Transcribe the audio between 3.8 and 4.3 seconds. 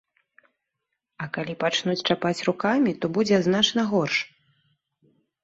горш.